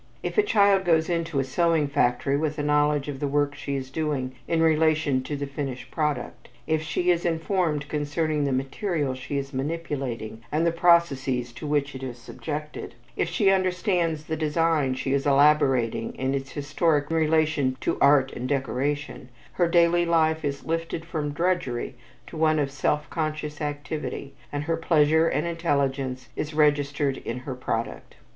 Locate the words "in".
4.47-4.59, 16.15-16.33, 27.17-27.37